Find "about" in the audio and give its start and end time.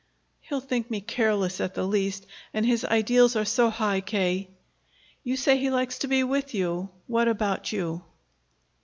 7.27-7.71